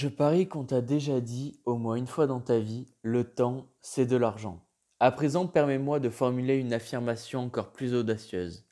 Je 0.00 0.06
parie 0.06 0.46
qu'on 0.46 0.62
t'a 0.62 0.80
déjà 0.80 1.20
dit, 1.20 1.58
au 1.64 1.74
moins 1.74 1.96
une 1.96 2.06
fois 2.06 2.28
dans 2.28 2.38
ta 2.38 2.60
vie, 2.60 2.86
le 3.02 3.24
temps, 3.24 3.66
c'est 3.80 4.06
de 4.06 4.16
l'argent. 4.16 4.64
À 5.00 5.10
présent, 5.10 5.48
permets-moi 5.48 5.98
de 5.98 6.08
formuler 6.08 6.54
une 6.54 6.72
affirmation 6.72 7.40
encore 7.40 7.72
plus 7.72 7.96
audacieuse. 7.96 8.64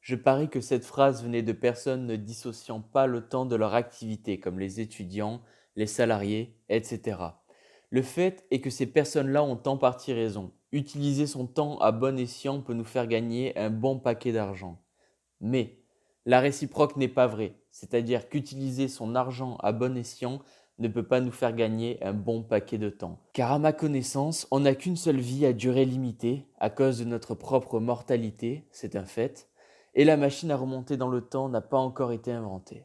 Je 0.00 0.16
parie 0.16 0.48
que 0.48 0.62
cette 0.62 0.86
phrase 0.86 1.22
venait 1.22 1.42
de 1.42 1.52
personnes 1.52 2.06
ne 2.06 2.16
dissociant 2.16 2.80
pas 2.80 3.06
le 3.06 3.28
temps 3.28 3.44
de 3.44 3.56
leur 3.56 3.74
activité, 3.74 4.40
comme 4.40 4.58
les 4.58 4.80
étudiants, 4.80 5.42
les 5.76 5.86
salariés, 5.86 6.56
etc. 6.70 7.18
Le 7.90 8.00
fait 8.00 8.46
est 8.50 8.62
que 8.62 8.70
ces 8.70 8.86
personnes-là 8.86 9.44
ont 9.44 9.60
en 9.66 9.76
partie 9.76 10.14
raison. 10.14 10.50
Utiliser 10.72 11.26
son 11.26 11.46
temps 11.46 11.76
à 11.80 11.92
bon 11.92 12.18
escient 12.18 12.62
peut 12.62 12.72
nous 12.72 12.84
faire 12.84 13.06
gagner 13.06 13.54
un 13.58 13.68
bon 13.68 13.98
paquet 13.98 14.32
d'argent. 14.32 14.80
Mais 15.42 15.80
la 16.24 16.40
réciproque 16.40 16.96
n'est 16.96 17.08
pas 17.08 17.26
vraie, 17.26 17.54
c'est-à-dire 17.70 18.30
qu'utiliser 18.30 18.88
son 18.88 19.14
argent 19.14 19.56
à 19.56 19.72
bon 19.72 19.94
escient 19.96 20.40
ne 20.80 20.88
peut 20.88 21.02
pas 21.02 21.20
nous 21.20 21.30
faire 21.30 21.54
gagner 21.54 22.02
un 22.02 22.12
bon 22.12 22.42
paquet 22.42 22.78
de 22.78 22.90
temps. 22.90 23.18
Car 23.32 23.52
à 23.52 23.58
ma 23.58 23.72
connaissance, 23.72 24.46
on 24.50 24.60
n'a 24.60 24.74
qu'une 24.74 24.96
seule 24.96 25.20
vie 25.20 25.46
à 25.46 25.52
durée 25.52 25.84
limitée, 25.84 26.46
à 26.58 26.70
cause 26.70 26.98
de 26.98 27.04
notre 27.04 27.34
propre 27.34 27.80
mortalité, 27.80 28.64
c'est 28.70 28.96
un 28.96 29.04
fait, 29.04 29.48
et 29.94 30.04
la 30.04 30.16
machine 30.16 30.50
à 30.50 30.56
remonter 30.56 30.96
dans 30.96 31.08
le 31.08 31.20
temps 31.20 31.48
n'a 31.48 31.60
pas 31.60 31.78
encore 31.78 32.12
été 32.12 32.32
inventée. 32.32 32.84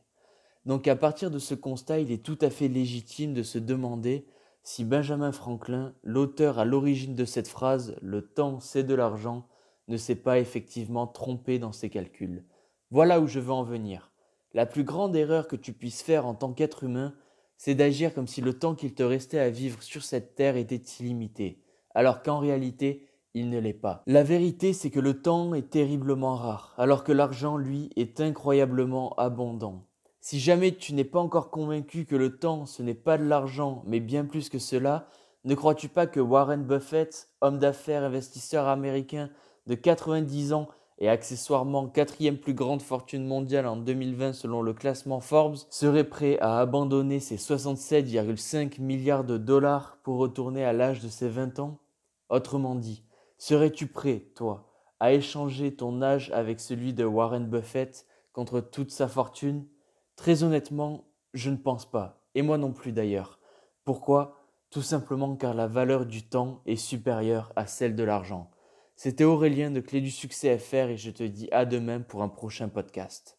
Donc 0.66 0.88
à 0.88 0.96
partir 0.96 1.32
de 1.32 1.40
ce 1.40 1.54
constat, 1.54 2.00
il 2.00 2.12
est 2.12 2.24
tout 2.24 2.38
à 2.42 2.50
fait 2.50 2.68
légitime 2.68 3.34
de 3.34 3.44
se 3.44 3.60
demander 3.60 4.28
si 4.64 4.84
Benjamin 4.84 5.32
Franklin, 5.32 5.94
l'auteur 6.04 6.58
à 6.58 6.66
l'origine 6.66 7.16
de 7.16 7.26
cette 7.26 7.48
phrase⁇ 7.48 7.92
Le 8.02 8.24
temps, 8.24 8.60
c'est 8.60 8.84
de 8.84 8.96
l'argent⁇ 8.96 9.38
ne 9.88 9.98
s'est 9.98 10.16
pas 10.16 10.40
effectivement 10.40 11.06
trompé 11.06 11.60
dans 11.60 11.72
ses 11.72 11.92
calculs. 11.92 12.44
Voilà 12.90 13.20
où 13.20 13.28
je 13.28 13.40
veux 13.40 13.52
en 13.52 13.64
venir. 13.64 14.12
La 14.54 14.66
plus 14.66 14.84
grande 14.84 15.16
erreur 15.16 15.48
que 15.48 15.56
tu 15.56 15.72
puisses 15.74 16.02
faire 16.02 16.26
en 16.26 16.34
tant 16.34 16.54
qu'être 16.54 16.84
humain, 16.84 17.14
c'est 17.58 17.76
d'agir 17.76 18.14
comme 18.14 18.28
si 18.28 18.42
le 18.42 18.58
temps 18.58 18.76
qu'il 18.76 18.94
te 18.94 19.04
restait 19.04 19.40
à 19.40 19.50
vivre 19.50 19.82
sur 19.82 20.04
cette 20.04 20.36
terre 20.36 20.58
était 20.58 20.82
illimité, 21.00 21.62
alors 21.94 22.22
qu'en 22.24 22.40
réalité, 22.40 23.08
il 23.34 23.50
ne 23.50 23.60
l'est 23.60 23.74
pas. 23.74 24.04
La 24.08 24.24
vérité, 24.24 24.74
c'est 24.74 24.90
que 24.90 25.00
le 25.00 25.22
temps 25.22 25.54
est 25.54 25.70
terriblement 25.70 26.36
rare, 26.36 26.74
alors 26.78 27.04
que 27.04 27.12
l'argent, 27.12 27.58
lui, 27.58 27.90
est 27.96 28.22
incroyablement 28.22 29.14
abondant. 29.16 29.88
Si 30.22 30.40
jamais 30.40 30.72
tu 30.72 30.94
n'es 30.94 31.04
pas 31.04 31.20
encore 31.20 31.52
convaincu 31.52 32.06
que 32.06 32.16
le 32.16 32.38
temps, 32.38 32.66
ce 32.66 32.82
n'est 32.82 32.96
pas 32.96 33.18
de 33.18 33.26
l'argent, 33.26 33.84
mais 33.86 34.00
bien 34.00 34.26
plus 34.26 34.50
que 34.50 34.58
cela, 34.58 35.08
ne 35.44 35.54
crois-tu 35.54 35.90
pas 35.90 36.08
que 36.08 36.20
Warren 36.20 36.64
Buffett, 36.64 37.30
homme 37.42 37.60
d'affaires 37.60 38.04
investisseur 38.04 38.68
américain 38.68 39.30
de 39.68 39.76
90 39.76 40.54
ans, 40.54 40.68
et 41.00 41.10
accessoirement 41.10 41.88
quatrième 41.88 42.38
plus 42.38 42.54
grande 42.54 42.82
fortune 42.82 43.26
mondiale 43.26 43.68
en 43.68 43.76
2020 43.76 44.34
selon 44.34 44.62
le 44.62 44.74
classement 44.74 45.20
Forbes, 45.20 45.58
serait 45.70 46.08
prêt 46.08 46.38
à 46.40 46.60
abandonner 46.60 47.20
ses 47.20 47.36
67,5 47.36 48.80
milliards 48.82 49.26
de 49.26 49.38
dollars 49.38 49.98
pour 50.04 50.18
retourner 50.18 50.64
à 50.64 50.74
l'âge 50.74 51.02
de 51.02 51.10
ses 51.10 51.28
20 51.28 51.60
ans? 51.60 51.80
Autrement 52.30 52.76
dit, 52.76 53.04
serais-tu 53.38 53.88
prêt, 53.88 54.28
toi, 54.36 54.72
à 55.00 55.14
échanger 55.14 55.76
ton 55.76 56.02
âge 56.02 56.32
avec 56.34 56.60
celui 56.60 56.94
de 56.94 57.04
Warren 57.04 57.46
Buffett 57.46 58.08
contre 58.32 58.62
toute 58.62 58.92
sa 58.92 59.08
fortune? 59.08 59.66
Très 60.16 60.44
honnêtement, 60.44 61.06
je 61.34 61.50
ne 61.50 61.58
pense 61.58 61.86
pas, 61.86 62.22
et 62.36 62.42
moi 62.42 62.58
non 62.58 62.72
plus 62.72 62.94
d'ailleurs. 62.94 63.40
Pourquoi? 63.84 64.42
Tout 64.72 64.82
simplement 64.82 65.36
car 65.36 65.54
la 65.54 65.68
valeur 65.68 66.06
du 66.06 66.28
temps 66.28 66.62
est 66.66 66.76
supérieure 66.76 67.52
à 67.56 67.68
celle 67.68 67.96
de 67.96 68.04
l'argent. 68.04 68.50
C'était 68.98 69.26
Aurélien 69.26 69.72
de 69.72 69.82
Clé 69.82 70.00
du 70.00 70.10
Succès 70.10 70.58
FR 70.58 70.90
et 70.90 70.98
je 70.98 71.12
te 71.12 71.24
dis 71.24 71.50
à 71.52 71.66
demain 71.66 72.00
pour 72.00 72.24
un 72.24 72.30
prochain 72.30 72.70
podcast. 72.70 73.34